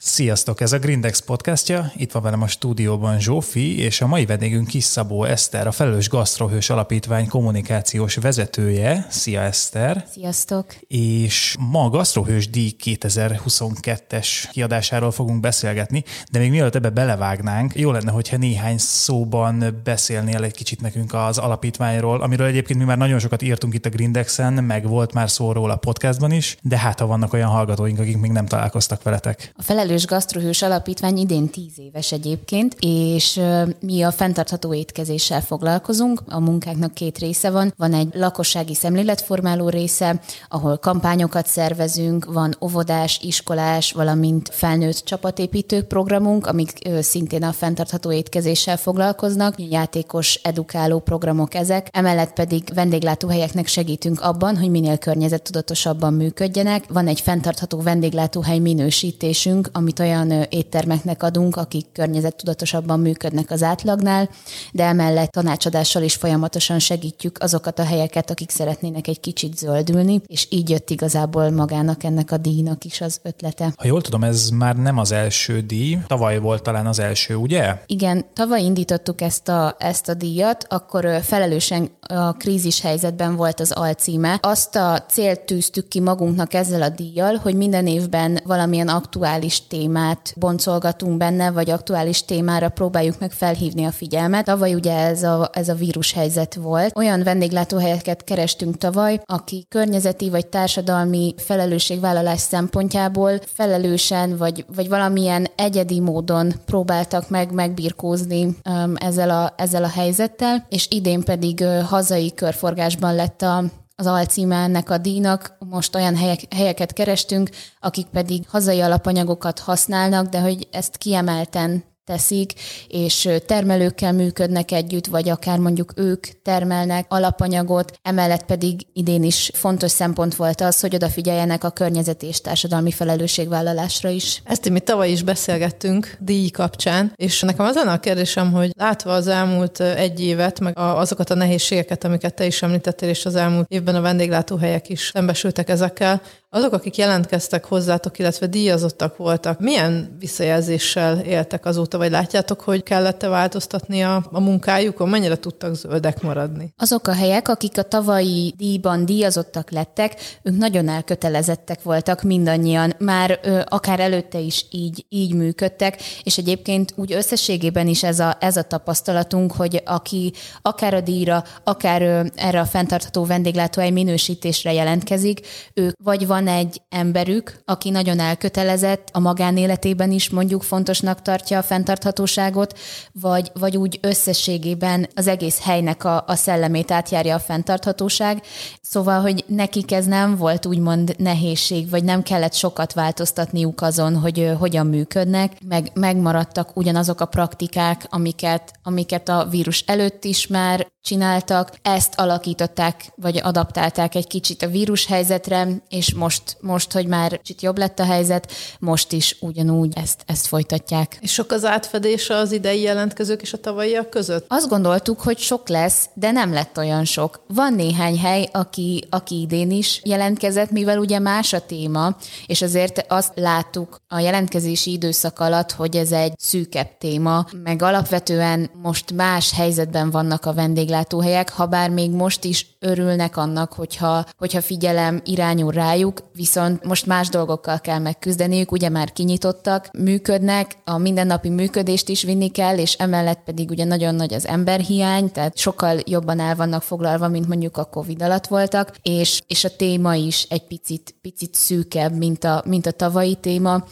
[0.00, 4.66] Sziasztok, ez a Grindex podcastja, itt van velem a stúdióban Zsófi, és a mai vendégünk
[4.66, 9.06] Kis Szabó Eszter, a Felelős Gasztrohős Alapítvány kommunikációs vezetője.
[9.10, 10.04] Szia Eszter!
[10.10, 10.74] Sziasztok!
[10.86, 17.90] És ma a Gasztrohős díj 2022-es kiadásáról fogunk beszélgetni, de még mielőtt ebbe belevágnánk, jó
[17.90, 23.18] lenne, hogyha néhány szóban beszélnél egy kicsit nekünk az alapítványról, amiről egyébként mi már nagyon
[23.18, 26.98] sokat írtunk itt a Grindexen, meg volt már szó róla a podcastban is, de hát
[26.98, 29.52] ha vannak olyan hallgatóink, akik még nem találkoztak veletek.
[29.56, 33.40] A Felelős Felelős Gasztrohős Alapítvány idén tíz éves egyébként, és
[33.80, 36.22] mi a fenntartható étkezéssel foglalkozunk.
[36.28, 37.72] A munkáknak két része van.
[37.76, 46.46] Van egy lakossági szemléletformáló része, ahol kampányokat szervezünk, van óvodás, iskolás, valamint felnőtt csapatépítő programunk,
[46.46, 49.54] amik szintén a fenntartható étkezéssel foglalkoznak.
[49.70, 51.88] Játékos, edukáló programok ezek.
[51.92, 56.84] Emellett pedig vendéglátóhelyeknek segítünk abban, hogy minél környezettudatosabban működjenek.
[56.88, 64.28] Van egy fenntartható vendéglátóhely minősítésünk, amit olyan éttermeknek adunk, akik környezettudatosabban működnek az átlagnál,
[64.72, 70.46] de emellett tanácsadással is folyamatosan segítjük azokat a helyeket, akik szeretnének egy kicsit zöldülni, és
[70.50, 73.72] így jött igazából magának ennek a díjnak is az ötlete.
[73.76, 77.82] Ha jól tudom, ez már nem az első díj, tavaly volt talán az első, ugye?
[77.86, 83.72] Igen, tavaly indítottuk ezt a, ezt a díjat, akkor felelősen a krízis helyzetben volt az
[83.72, 84.38] alcíme.
[84.42, 90.34] Azt a célt tűztük ki magunknak ezzel a díjjal, hogy minden évben valamilyen aktuális témát
[90.36, 94.44] boncolgatunk benne, vagy aktuális témára próbáljuk meg felhívni a figyelmet.
[94.44, 96.96] Tavaly ugye ez a, ez a vírus helyzet volt.
[96.96, 106.00] Olyan vendéglátóhelyeket kerestünk tavaly, aki környezeti vagy társadalmi felelősségvállalás szempontjából felelősen vagy, vagy valamilyen egyedi
[106.00, 112.34] módon próbáltak meg megbirkózni um, ezzel, a, ezzel a helyzettel, és idén pedig uh, hazai
[112.34, 113.64] körforgásban lett a
[114.00, 115.56] az alcíme ennek a díjnak.
[115.70, 122.52] Most olyan helyek, helyeket kerestünk, akik pedig hazai alapanyagokat használnak, de hogy ezt kiemelten teszik,
[122.88, 129.90] és termelőkkel működnek együtt, vagy akár mondjuk ők termelnek alapanyagot, emellett pedig idén is fontos
[129.90, 134.42] szempont volt az, hogy odafigyeljenek a környezeti és társadalmi felelősségvállalásra is.
[134.44, 139.26] Ezt mi tavaly is beszélgettünk díj kapcsán, és nekem az a kérdésem, hogy látva az
[139.26, 143.94] elmúlt egy évet, meg azokat a nehézségeket, amiket te is említettél, és az elmúlt évben
[143.94, 151.66] a vendéglátóhelyek is szembesültek ezekkel, azok, akik jelentkeztek hozzátok, illetve díjazottak voltak, milyen visszajelzéssel éltek
[151.66, 155.08] azóta, vagy látjátok, hogy kellett-e változtatni a, a munkájukon?
[155.08, 156.72] Mennyire tudtak zöldek maradni?
[156.76, 163.38] Azok a helyek, akik a tavalyi díjban díjazottak lettek, ők nagyon elkötelezettek voltak mindannyian, már
[163.42, 168.56] ö, akár előtte is így, így működtek, és egyébként úgy összességében is ez a, ez
[168.56, 170.32] a tapasztalatunk, hogy aki
[170.62, 176.48] akár a díjra, akár ö, erre a fenntartható vendéglátóhely minősítésre jelentkezik, ők vagy van van
[176.48, 182.78] egy emberük, aki nagyon elkötelezett, a magánéletében is mondjuk fontosnak tartja a fenntarthatóságot,
[183.12, 188.42] vagy, vagy úgy összességében az egész helynek a, a szellemét átjárja a fenntarthatóság.
[188.82, 194.52] Szóval, hogy nekik ez nem volt úgymond nehézség, vagy nem kellett sokat változtatniuk azon, hogy
[194.58, 201.72] hogyan működnek, meg megmaradtak ugyanazok a praktikák, amiket, amiket a vírus előtt is már csináltak,
[201.82, 206.27] ezt alakították, vagy adaptálták egy kicsit a vírus helyzetre, és most,
[206.60, 211.18] most hogy már kicsit jobb lett a helyzet, most is ugyanúgy ezt, ezt folytatják.
[211.20, 214.44] És sok az átfedés az idei jelentkezők és a tavalyiak között?
[214.48, 217.40] Azt gondoltuk, hogy sok lesz, de nem lett olyan sok.
[217.46, 223.04] Van néhány hely, aki, aki idén is jelentkezett, mivel ugye más a téma, és azért
[223.08, 229.52] azt láttuk a jelentkezési időszak alatt, hogy ez egy szűkebb téma, meg alapvetően most más
[229.52, 235.72] helyzetben vannak a vendéglátóhelyek, ha bár még most is örülnek annak, hogyha, hogyha figyelem irányul
[235.72, 242.22] rájuk, viszont most más dolgokkal kell megküzdeniük, ugye már kinyitottak, működnek, a mindennapi működést is
[242.22, 246.82] vinni kell, és emellett pedig ugye nagyon nagy az emberhiány, tehát sokkal jobban el vannak
[246.82, 251.54] foglalva, mint mondjuk a Covid alatt voltak, és, és a téma is egy picit, picit
[251.54, 253.84] szűkebb, mint a, mint a tavalyi téma,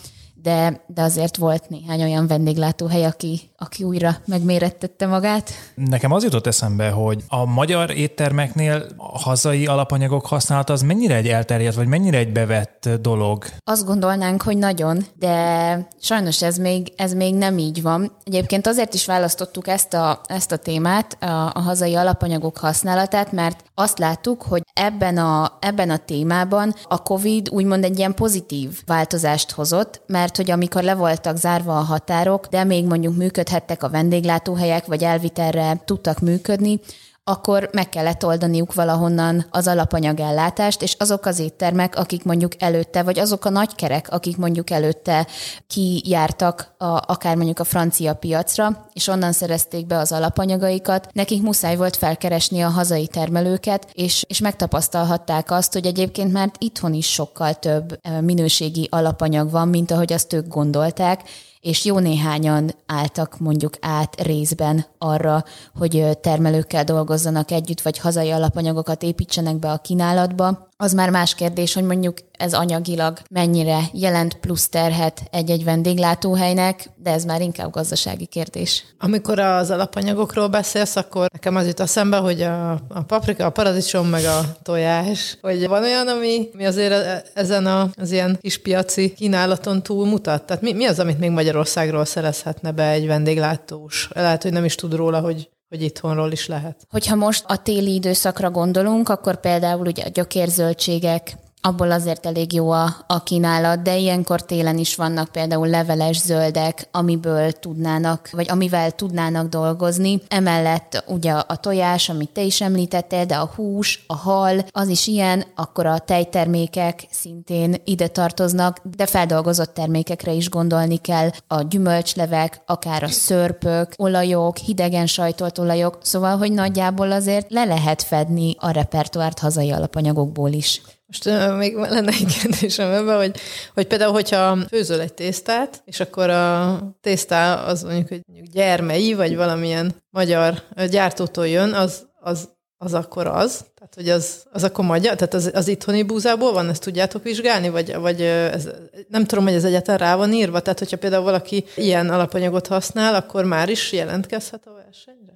[0.46, 5.50] de, de azért volt néhány olyan vendéglátóhely, aki, aki újra megmérettette magát.
[5.74, 11.28] Nekem az jutott eszembe, hogy a magyar éttermeknél a hazai alapanyagok használata az mennyire egy
[11.28, 13.44] elterjedt, vagy mennyire egy bevett dolog?
[13.64, 18.12] Azt gondolnánk, hogy nagyon, de sajnos ez még, ez még nem így van.
[18.24, 23.64] Egyébként azért is választottuk ezt a, ezt a témát, a, a hazai alapanyagok használatát, mert
[23.74, 29.50] azt láttuk, hogy ebben a, ebben a témában a COVID úgymond egy ilyen pozitív változást
[29.50, 34.86] hozott, mert hogy amikor le voltak zárva a határok, de még mondjuk működhettek a vendéglátóhelyek,
[34.86, 36.80] vagy elvitelre tudtak működni,
[37.28, 43.18] akkor meg kellett oldaniuk valahonnan az alapanyagellátást, és azok az éttermek, akik mondjuk előtte, vagy
[43.18, 45.26] azok a nagykerek, akik mondjuk előtte
[45.66, 51.76] kijártak a, akár mondjuk a francia piacra, és onnan szerezték be az alapanyagaikat, nekik muszáj
[51.76, 57.54] volt felkeresni a hazai termelőket, és, és megtapasztalhatták azt, hogy egyébként már itthon is sokkal
[57.54, 61.22] több minőségi alapanyag van, mint ahogy azt ők gondolták,
[61.66, 69.02] és jó néhányan álltak mondjuk át részben arra, hogy termelőkkel dolgozzanak együtt, vagy hazai alapanyagokat
[69.02, 70.68] építsenek be a kínálatba.
[70.78, 77.10] Az már más kérdés, hogy mondjuk ez anyagilag mennyire jelent plusz terhet egy-egy vendéglátóhelynek, de
[77.10, 78.84] ez már inkább gazdasági kérdés.
[78.98, 84.08] Amikor az alapanyagokról beszélsz, akkor nekem az jut eszembe, hogy a, a paprika, a paradicsom,
[84.08, 88.58] meg a tojás, hogy van olyan, ami, ami azért e, ezen a, az ilyen kis
[88.58, 90.42] piaci kínálaton túl mutat?
[90.42, 94.08] Tehát mi, mi az, amit még Magyarországról szerezhetne be egy vendéglátós?
[94.12, 96.86] Lehet, hogy nem is tud róla, hogy hogy itthonról is lehet.
[96.90, 102.70] Hogyha most a téli időszakra gondolunk, akkor például ugye a gyökérzöldségek, abból azért elég jó
[102.70, 108.90] a, a kínálat, de ilyenkor télen is vannak például leveles zöldek, amiből tudnának, vagy amivel
[108.90, 110.20] tudnának dolgozni.
[110.28, 115.06] Emellett ugye a tojás, amit te is említettél, de a hús, a hal, az is
[115.06, 122.60] ilyen, akkor a tejtermékek szintén ide tartoznak, de feldolgozott termékekre is gondolni kell, a gyümölcslevek,
[122.66, 128.70] akár a szörpök, olajok, hidegen sajtolt olajok, szóval, hogy nagyjából azért le lehet fedni a
[128.70, 130.80] repertoárt hazai alapanyagokból is.
[131.06, 133.36] Most uh, még lenne egy kérdésem ebben, hogy,
[133.74, 139.14] hogy például, hogyha főzöl egy tésztát, és akkor a tésztá az mondjuk, hogy mondjuk gyermei,
[139.14, 143.64] vagy valamilyen magyar gyártótól jön, az, az, az akkor az?
[143.74, 145.14] Tehát, hogy az, az akkor magyar?
[145.14, 146.68] Tehát az, az itthoni búzából van?
[146.68, 147.68] Ezt tudjátok vizsgálni?
[147.68, 148.68] Vagy, vagy ez,
[149.08, 150.60] nem tudom, hogy ez egyáltalán rá van írva?
[150.60, 155.35] Tehát, hogyha például valaki ilyen alapanyagot használ, akkor már is jelentkezhet a versenyre?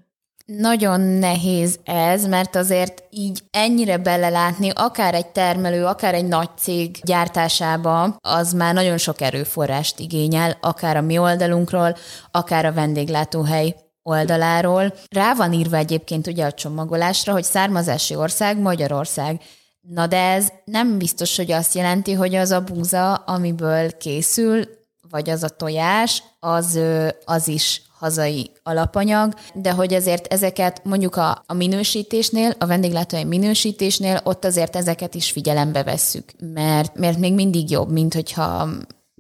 [0.59, 6.99] Nagyon nehéz ez, mert azért így ennyire belelátni, akár egy termelő, akár egy nagy cég
[7.03, 11.97] gyártásába, az már nagyon sok erőforrást igényel, akár a mi oldalunkról,
[12.31, 14.95] akár a vendéglátóhely oldaláról.
[15.11, 19.41] Rá van írva egyébként ugye a csomagolásra, hogy származási ország Magyarország.
[19.81, 24.65] Na de ez nem biztos, hogy azt jelenti, hogy az a búza, amiből készül,
[25.11, 26.79] vagy az a tojás, az,
[27.25, 34.21] az is hazai alapanyag, de hogy azért ezeket mondjuk a, a minősítésnél, a vendéglátóhely minősítésnél
[34.25, 36.25] ott azért ezeket is figyelembe vesszük,
[36.55, 38.69] mert, mert még mindig jobb, mint hogyha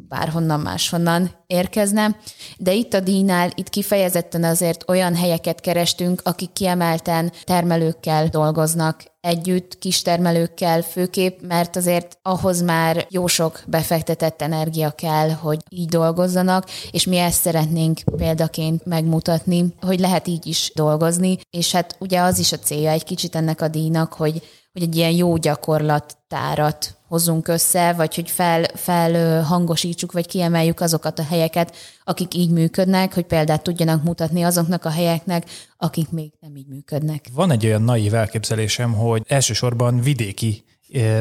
[0.08, 2.16] bárhonnan máshonnan érkezne.
[2.58, 9.78] De itt a díjnál, itt kifejezetten azért olyan helyeket kerestünk, akik kiemelten termelőkkel dolgoznak együtt,
[9.78, 17.06] kistermelőkkel főképp, mert azért ahhoz már jó sok befektetett energia kell, hogy így dolgozzanak, és
[17.06, 22.52] mi ezt szeretnénk példaként megmutatni, hogy lehet így is dolgozni, és hát ugye az is
[22.52, 24.42] a célja egy kicsit ennek a díjnak, hogy
[24.72, 31.18] hogy egy ilyen jó gyakorlattárat hozzunk össze, vagy hogy fel, fel hangosítsuk, vagy kiemeljük azokat
[31.18, 35.44] a helyeket, akik így működnek, hogy példát tudjanak mutatni azoknak a helyeknek,
[35.76, 37.24] akik még nem így működnek.
[37.32, 40.64] Van egy olyan naív elképzelésem, hogy elsősorban vidéki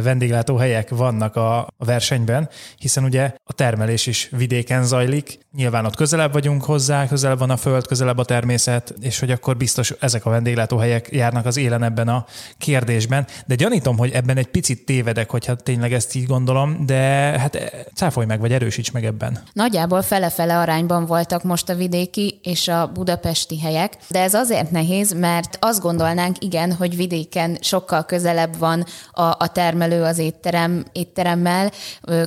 [0.04, 6.64] vendéglátóhelyek vannak a, versenyben, hiszen ugye a termelés is vidéken zajlik, nyilván ott közelebb vagyunk
[6.64, 11.08] hozzá, közelebb van a föld, közelebb a természet, és hogy akkor biztos ezek a vendéglátóhelyek
[11.12, 12.26] járnak az élen ebben a
[12.58, 13.28] kérdésben.
[13.48, 16.96] De gyanítom, hogy ebben egy picit tévedek, hogyha tényleg ezt így gondolom, de
[17.40, 17.58] hát
[17.96, 19.40] cáfolj meg, vagy erősíts meg ebben.
[19.54, 25.14] Nagyjából fele-fele arányban voltak most a vidéki és a budapesti helyek, de ez azért nehéz,
[25.14, 31.72] mert azt gondolnánk, igen, hogy vidéken sokkal közelebb van a, a termelő az étterem, étteremmel,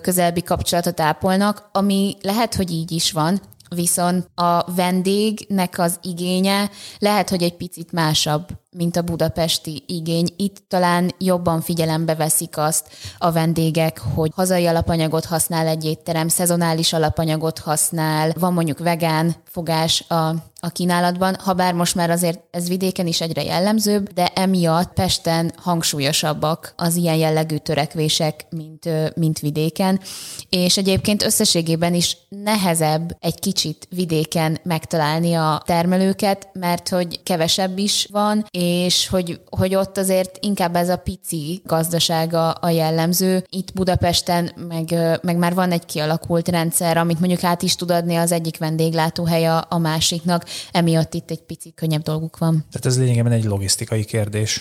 [0.03, 3.41] közelbi kapcsolatot ápolnak, ami lehet, hogy így is van,
[3.75, 10.29] viszont a vendégnek az igénye lehet, hogy egy picit másabb, mint a budapesti igény.
[10.37, 12.89] Itt talán jobban figyelembe veszik azt
[13.19, 20.05] a vendégek, hogy hazai alapanyagot használ egy étterem, szezonális alapanyagot használ, van mondjuk vegán fogás
[20.09, 24.93] a a kínálatban, ha bár most már azért ez vidéken is egyre jellemzőbb, de emiatt
[24.93, 30.01] Pesten hangsúlyosabbak az ilyen jellegű törekvések, mint, mint vidéken.
[30.49, 38.09] És egyébként összességében is nehezebb egy kicsit vidéken megtalálni a termelőket, mert hogy kevesebb is
[38.11, 43.45] van, és hogy, hogy ott azért inkább ez a pici gazdasága a jellemző.
[43.49, 48.17] Itt Budapesten meg, meg már van egy kialakult rendszer, amit mondjuk át is tud adni
[48.17, 52.67] az egyik vendéglátóhely a, a másiknak, emiatt itt egy pici könnyebb dolguk van.
[52.71, 54.61] Tehát ez lényegében egy logisztikai kérdés.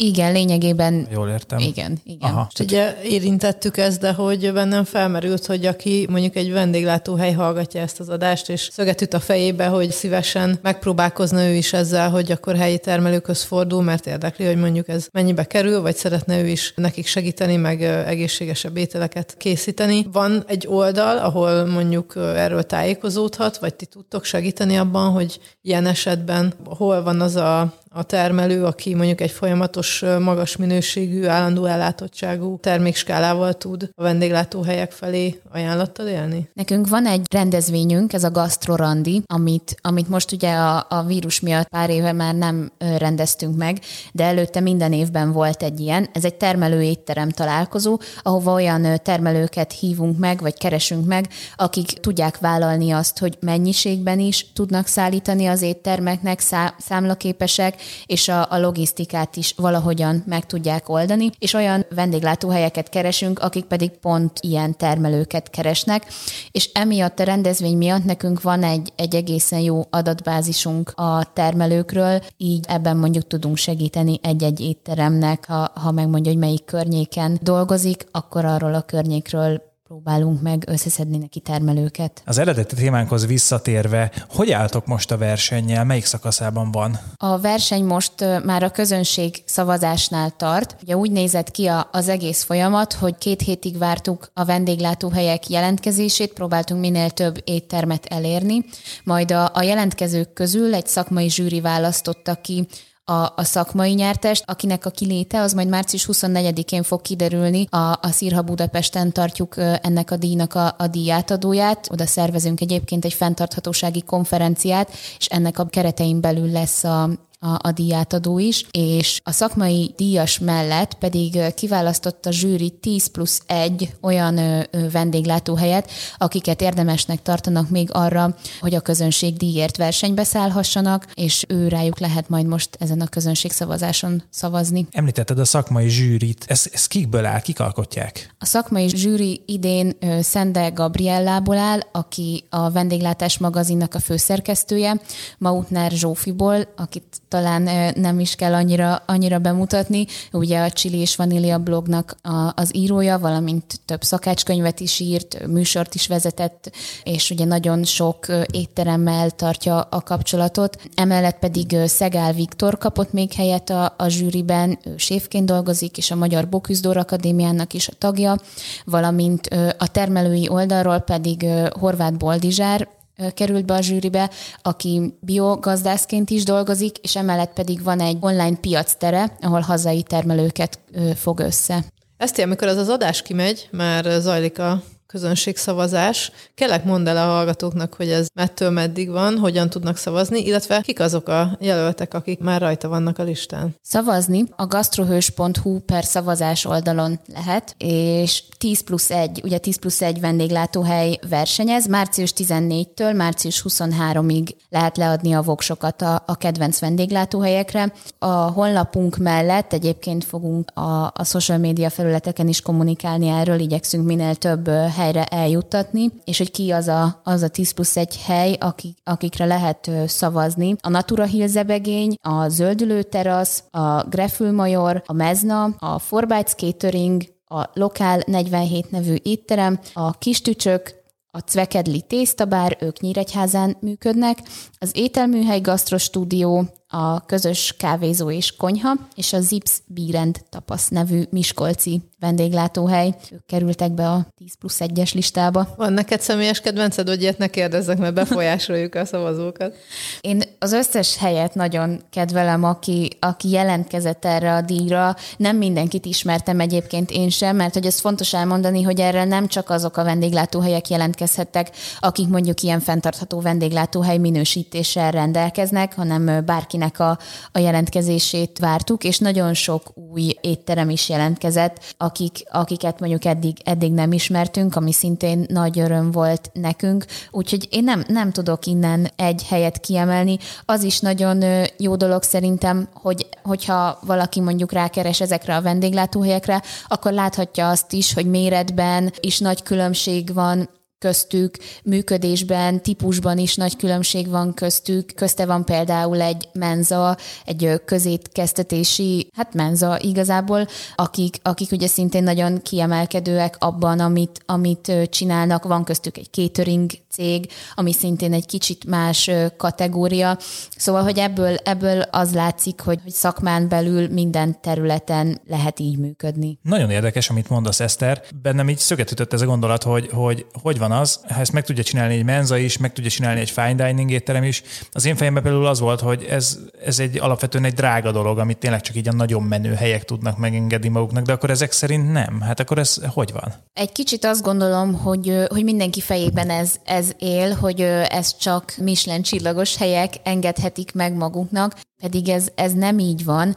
[0.00, 1.08] Igen, lényegében.
[1.12, 1.58] Jól értem.
[1.58, 2.30] Igen, igen.
[2.30, 2.48] Aha.
[2.54, 8.00] És ugye érintettük ezt, de hogy bennem felmerült, hogy aki mondjuk egy vendéglátóhely hallgatja ezt
[8.00, 12.56] az adást, és szöget üt a fejébe, hogy szívesen megpróbálkozna ő is ezzel, hogy akkor
[12.56, 17.06] helyi termelőköz fordul, mert érdekli, hogy mondjuk ez mennyibe kerül, vagy szeretne ő is nekik
[17.06, 20.06] segíteni, meg egészségesebb ételeket készíteni.
[20.12, 26.54] Van egy oldal, ahol mondjuk erről tájékozódhat, vagy ti tudtok segíteni abban, hogy ilyen esetben
[26.64, 33.54] hol van az a a termelő, aki mondjuk egy folyamatos, magas minőségű, állandó ellátottságú termékskálával
[33.54, 36.50] tud a vendéglátóhelyek felé ajánlattal élni?
[36.54, 41.68] Nekünk van egy rendezvényünk, ez a Gastrorandi, amit, amit most ugye a, a vírus miatt
[41.68, 43.78] pár éve már nem rendeztünk meg,
[44.12, 46.08] de előtte minden évben volt egy ilyen.
[46.12, 52.38] Ez egy termelő étterem találkozó, ahova olyan termelőket hívunk meg, vagy keresünk meg, akik tudják
[52.38, 59.36] vállalni azt, hogy mennyiségben is tudnak szállítani az éttermeknek, szá, számlaképesek, és a, a logisztikát
[59.36, 66.06] is valahogyan meg tudják oldani, és olyan vendéglátóhelyeket keresünk, akik pedig pont ilyen termelőket keresnek,
[66.50, 72.64] és emiatt a rendezvény miatt nekünk van egy, egy egészen jó adatbázisunk a termelőkről, így
[72.68, 78.74] ebben mondjuk tudunk segíteni egy-egy étteremnek, ha, ha megmondja, hogy melyik környéken dolgozik, akkor arról
[78.74, 82.22] a környékről próbálunk meg összeszedni neki termelőket.
[82.24, 86.98] Az eredeti témánkhoz visszatérve, hogy álltok most a versennyel, melyik szakaszában van?
[87.16, 88.12] A verseny most
[88.44, 90.76] már a közönség szavazásnál tart.
[90.82, 96.80] Ugye úgy nézett ki az egész folyamat, hogy két hétig vártuk a vendéglátóhelyek jelentkezését, próbáltunk
[96.80, 98.64] minél több éttermet elérni,
[99.04, 102.66] majd a, a jelentkezők közül egy szakmai zsűri választotta ki
[103.08, 107.66] a, a szakmai nyertest, akinek a kiléte az majd március 24-én fog kiderülni.
[107.70, 111.88] A, a Szírha Budapesten tartjuk ennek a díjnak a, a díjátadóját.
[111.90, 117.72] Oda szervezünk egyébként egy fenntarthatósági konferenciát, és ennek a keretein belül lesz a, a, a
[117.72, 124.38] díjátadó is, és a szakmai díjas mellett pedig kiválasztott a zsűri 10 plusz 1 olyan
[124.38, 131.44] ö, ö, vendéglátóhelyet, akiket érdemesnek tartanak még arra, hogy a közönség díjért versenybe szállhassanak, és
[131.48, 134.86] ő rájuk lehet majd most ezen a közönség szavazáson szavazni.
[134.90, 138.34] Említetted a szakmai zsűrit, ez, ez kikből áll, kik alkotják?
[138.38, 145.00] A szakmai zsűri idén ö, Szende Gabriellából áll, aki a vendéglátás magazinnak a főszerkesztője,
[145.38, 150.06] Mautner Zsófiból, akit talán nem is kell annyira, annyira bemutatni.
[150.32, 155.94] Ugye a Chili és Vanília blognak a, az írója, valamint több szakácskönyvet is írt, műsort
[155.94, 156.70] is vezetett,
[157.02, 160.80] és ugye nagyon sok étteremmel tartja a kapcsolatot.
[160.94, 166.16] Emellett pedig Szegál Viktor kapott még helyet a, a zsűriben, ő séfként dolgozik, és a
[166.16, 168.36] Magyar Boküzdor Akadémiának is a tagja,
[168.84, 169.46] valamint
[169.78, 171.46] a termelői oldalról pedig
[171.78, 172.88] Horváth Boldizsár,
[173.34, 174.30] került be a zsűribe,
[174.62, 180.78] aki biogazdászként is dolgozik, és emellett pedig van egy online piactere, ahol hazai termelőket
[181.14, 181.84] fog össze.
[182.16, 186.32] Ezt amikor az az adás kimegy, már zajlik a közönségszavazás.
[186.54, 191.00] Kellek mondd el a hallgatóknak, hogy ez mettől meddig van, hogyan tudnak szavazni, illetve kik
[191.00, 193.74] azok a jelöltek, akik már rajta vannak a listán.
[193.82, 200.20] Szavazni a gastrohős.hu per szavazás oldalon lehet, és 10 plusz 1, ugye 10 plusz 1
[200.20, 207.92] vendéglátóhely versenyez, március 14-től március 23-ig lehet leadni a voksokat a, a kedvenc vendéglátóhelyekre.
[208.18, 214.34] A honlapunk mellett egyébként fogunk a, a social média felületeken is kommunikálni erről, igyekszünk minél
[214.34, 218.98] több helyre eljuttatni, és hogy ki az a, az a 10 plusz egy hely, akik,
[219.04, 220.76] akikre lehet szavazni.
[220.80, 227.22] A Natura Hill zebegény, a Zöldülő terasz, a Grefül Major, a Mezna, a Forbájc Catering,
[227.44, 230.96] a Lokál 47 nevű étterem, a Kistücsök,
[231.30, 234.38] a Cvekedli tésztabár, ők Nyíregyházán működnek,
[234.78, 242.02] az Ételműhely Gasztrostúdió, a közös kávézó és konyha, és a Zips Bírend Tapasz nevű Miskolci
[242.20, 243.14] vendéglátóhely.
[243.32, 245.68] Ők kerültek be a 10 plusz 1-es listába.
[245.76, 249.74] Van neked személyes kedvenced, hogy ilyet ne kérdezzek, mert befolyásoljuk a szavazókat.
[250.20, 255.16] Én az összes helyet nagyon kedvelem, aki, aki jelentkezett erre a díjra.
[255.36, 259.70] Nem mindenkit ismertem egyébként én sem, mert hogy ez fontos elmondani, hogy erre nem csak
[259.70, 267.18] azok a vendéglátóhelyek jelentkezhettek, akik mondjuk ilyen fenntartható vendéglátóhely minősítéssel rendelkeznek, hanem bárki akinek a,
[267.52, 273.92] a jelentkezését vártuk, és nagyon sok új étterem is jelentkezett, akik, akiket mondjuk eddig, eddig
[273.92, 277.04] nem ismertünk, ami szintén nagy öröm volt nekünk.
[277.30, 280.38] Úgyhogy én nem, nem tudok innen egy helyet kiemelni.
[280.64, 287.12] Az is nagyon jó dolog szerintem, hogy, hogyha valaki mondjuk rákeres ezekre a vendéglátóhelyekre, akkor
[287.12, 294.28] láthatja azt is, hogy méretben is nagy különbség van, köztük, működésben, típusban is nagy különbség
[294.28, 295.14] van köztük.
[295.14, 302.62] Közte van például egy menza, egy közétkeztetési, hát menza igazából, akik, akik ugye szintén nagyon
[302.62, 305.64] kiemelkedőek abban, amit, amit csinálnak.
[305.64, 310.38] Van köztük egy catering cég, ami szintén egy kicsit más kategória.
[310.76, 316.58] Szóval, hogy ebből, ebből az látszik, hogy, hogy szakmán belül minden területen lehet így működni.
[316.62, 318.22] Nagyon érdekes, amit mondasz, Eszter.
[318.42, 321.64] Bennem így szöget ütött ez a gondolat, hogy hogy, hogy van az, ha ezt meg
[321.64, 324.62] tudja csinálni egy menza is, meg tudja csinálni egy fine dining étterem is.
[324.92, 328.58] Az én fejemben például az volt, hogy ez, ez egy alapvetően egy drága dolog, amit
[328.58, 332.40] tényleg csak így a nagyon menő helyek tudnak megengedni maguknak, de akkor ezek szerint nem.
[332.40, 333.54] Hát akkor ez hogy van?
[333.72, 339.22] Egy kicsit azt gondolom, hogy, hogy mindenki fejében ez, ez él, hogy ez csak Michelin
[339.22, 343.54] csillagos helyek engedhetik meg maguknak, pedig ez, ez nem így van.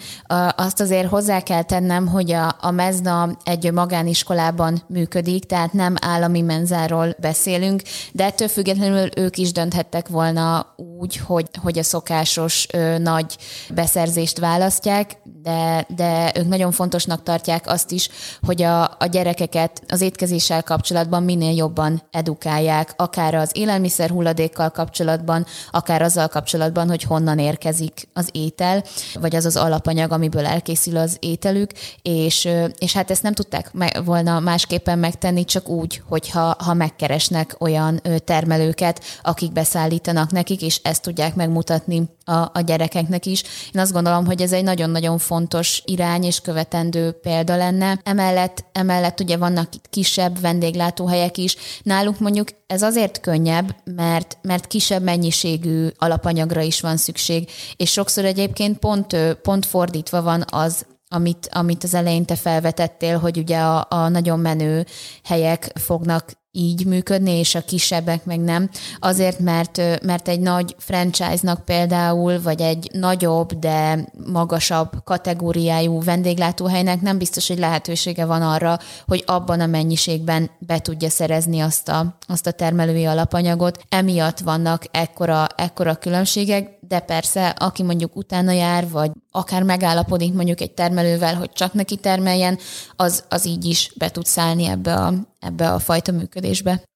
[0.55, 6.41] Azt azért hozzá kell tennem, hogy a, a Mezna egy magániskolában működik, tehát nem állami
[6.41, 7.81] menzáról beszélünk,
[8.11, 12.67] de ettől függetlenül ők is dönthettek volna úgy, hogy, hogy a szokásos
[12.97, 13.37] nagy
[13.73, 18.09] beszerzést választják, de, de ők nagyon fontosnak tartják azt is,
[18.41, 25.45] hogy a, a gyerekeket az étkezéssel kapcsolatban minél jobban edukálják, akár az élelmiszer hulladékkal kapcsolatban,
[25.71, 28.83] akár azzal kapcsolatban, hogy honnan érkezik az étel,
[29.13, 31.71] vagy az az alapanyag, amiből elkészül az ételük,
[32.01, 32.47] és,
[32.77, 33.71] és hát ezt nem tudták
[34.05, 41.01] volna másképpen megtenni, csak úgy, hogyha ha megkeresnek olyan termelőket, akik beszállítanak nekik, és ezt
[41.01, 43.43] tudják megmutatni a, a gyerekeknek is.
[43.73, 47.99] Én azt gondolom, hogy ez egy nagyon-nagyon fontos irány és követendő példa lenne.
[48.03, 51.55] Emellett, emellett ugye vannak kisebb vendéglátóhelyek is.
[51.83, 58.20] Náluk mondjuk ez azért könnyebb, mert, mert kisebb mennyiségű alapanyagra is van szükség, és sokszor
[58.25, 63.85] egyébként pont, pont fordítva van az, amit, amit az elején te felvetettél, hogy ugye a,
[63.89, 64.85] a nagyon menő
[65.23, 68.69] helyek fognak így működni, és a kisebbek meg nem.
[68.99, 77.17] Azért, mert, mert egy nagy franchise-nak például, vagy egy nagyobb, de magasabb kategóriájú vendéglátóhelynek nem
[77.17, 82.47] biztos, hogy lehetősége van arra, hogy abban a mennyiségben be tudja szerezni azt a, azt
[82.47, 83.79] a termelői alapanyagot.
[83.89, 90.61] Emiatt vannak ekkora, ekkora különbségek, de persze, aki mondjuk utána jár, vagy akár megállapodik mondjuk
[90.61, 92.57] egy termelővel, hogy csak neki termeljen,
[92.95, 96.40] az, az így is be tud szállni ebbe a, ebbe a fajta működésbe.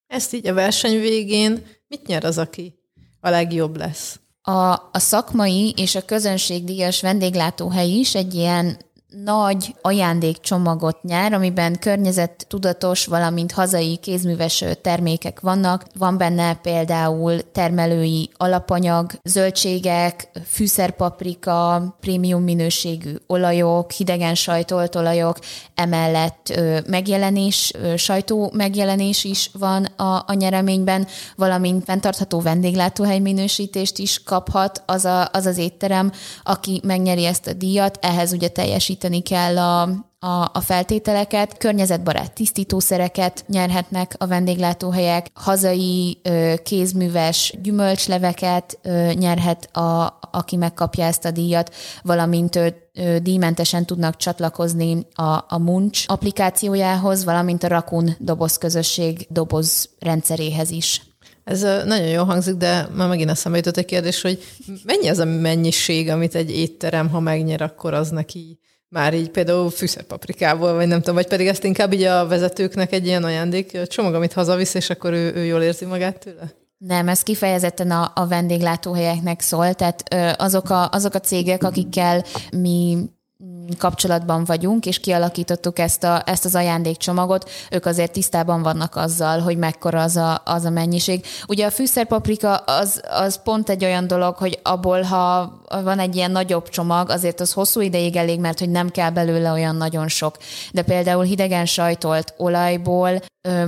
[0.07, 2.79] Ezt így a verseny végén mit nyer az, aki
[3.19, 4.19] a legjobb lesz?
[4.41, 8.77] A, a szakmai és a közönségdíjas vendéglátóhely is egy ilyen
[9.09, 15.85] nagy ajándékcsomagot nyár, amiben környezettudatos, valamint hazai kézműves termékek vannak.
[15.97, 25.39] Van benne például termelői alapanyag, zöldségek, fűszerpaprika, prémium minőségű olajok, hidegen sajtolt olajok,
[25.75, 34.83] emellett megjelenés, sajtó megjelenés is van a, a nyereményben, valamint fenntartható vendéglátóhely minősítést is kaphat
[34.85, 36.11] az, a, az az étterem,
[36.43, 39.81] aki megnyeri ezt a díjat, ehhez ugye teljesít teljesíteni kell a,
[40.19, 46.21] a, a feltételeket, környezetbarát tisztítószereket nyerhetnek a vendéglátóhelyek, hazai
[46.63, 48.79] kézműves gyümölcsleveket
[49.13, 52.59] nyerhet, a, aki megkapja ezt a díjat, valamint
[53.21, 61.01] díjmentesen tudnak csatlakozni a, a Munch applikációjához, valamint a Rakun doboz közösség doboz rendszeréhez is.
[61.43, 64.39] Ez nagyon jó hangzik, de már megint eszembe jutott egy kérdés, hogy
[64.83, 69.69] mennyi az a mennyiség, amit egy étterem, ha megnyer, akkor az neki már így például
[69.69, 74.13] fűszerpaprikából, vagy nem tudom, vagy pedig ezt inkább így a vezetőknek egy ilyen ajándék csomag,
[74.13, 76.53] amit hazavisz, és akkor ő, ő jól érzi magát tőle?
[76.77, 82.23] Nem, ez kifejezetten a, a vendéglátóhelyeknek szól, tehát ö, azok, a, azok a cégek, akikkel
[82.51, 82.97] mi
[83.77, 89.57] kapcsolatban vagyunk, és kialakítottuk ezt, a, ezt az ajándékcsomagot, ők azért tisztában vannak azzal, hogy
[89.57, 91.25] mekkora az a, az a mennyiség.
[91.47, 96.31] Ugye a fűszerpaprika az, az pont egy olyan dolog, hogy abból, ha van egy ilyen
[96.31, 100.37] nagyobb csomag, azért az hosszú ideig elég, mert hogy nem kell belőle olyan nagyon sok.
[100.71, 103.21] De például hidegen sajtolt olajból,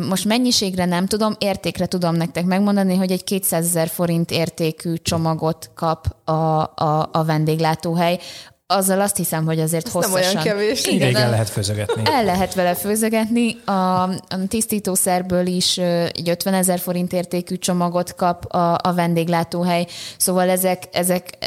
[0.08, 5.72] most mennyiségre nem tudom, értékre tudom nektek megmondani, hogy egy 200 ezer forint értékű csomagot
[5.76, 8.20] kap a, a, a vendéglátóhely,
[8.68, 10.22] azzal azt hiszem, hogy azért Ez hosszasan.
[10.22, 10.86] nem olyan kevés.
[10.86, 12.02] Igen, Igen el lehet főzögetni.
[12.06, 13.56] El lehet vele főzögetni.
[13.66, 14.10] A, a
[14.48, 19.88] tisztítószerből is egy 50 ezer forint értékű csomagot kap a, a vendéglátóhely.
[20.18, 21.38] Szóval ezek, ezek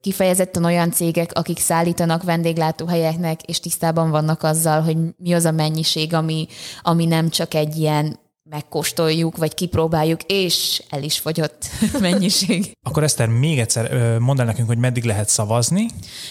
[0.00, 6.14] kifejezetten olyan cégek, akik szállítanak vendéglátóhelyeknek, és tisztában vannak azzal, hogy mi az a mennyiség,
[6.14, 6.46] ami,
[6.82, 11.66] ami nem csak egy ilyen megkóstoljuk, vagy kipróbáljuk, és el is fogyott
[12.00, 12.72] mennyiség.
[12.82, 15.86] Akkor Eszter, még egyszer mondd el nekünk, hogy meddig lehet szavazni.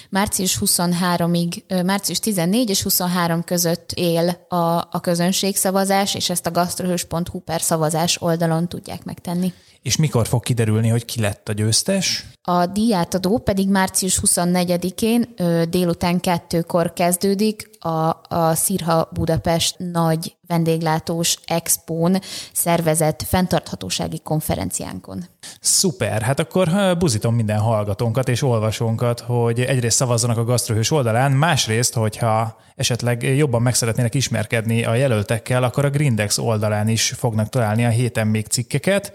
[0.10, 4.56] Március 23-ig, március 14 és 23 között él a,
[4.92, 9.54] a közönségszavazás, és ezt a gastrohős.hu per szavazás oldalon tudják megtenni.
[9.82, 12.26] És mikor fog kiderülni, hogy ki lett a győztes?
[12.42, 15.36] A díjátadó pedig március 24-én
[15.70, 22.20] délután kettőkor kezdődik a, a Szirha Budapest nagy vendéglátós expón
[22.54, 25.26] szervezett fenntarthatósági konferenciánkon.
[25.60, 31.94] Szuper, hát akkor buzítom minden hallgatónkat és olvasónkat, hogy egyrészt szavazzanak a Gasztrohős oldalán, másrészt,
[31.94, 37.86] hogyha esetleg jobban meg szeretnének ismerkedni a jelöltekkel, akkor a Grindex oldalán is fognak találni
[37.86, 39.14] a héten még cikkeket.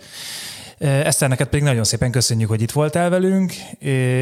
[0.80, 3.52] Eszter, neked pedig nagyon szépen köszönjük, hogy itt voltál velünk,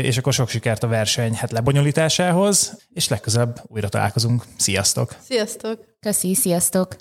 [0.02, 4.44] és akkor sok sikert a verseny hát lebonyolításához, és legközelebb újra találkozunk.
[4.56, 5.16] Sziasztok!
[5.28, 5.84] Sziasztok!
[6.00, 6.96] Köszi, sziasztok!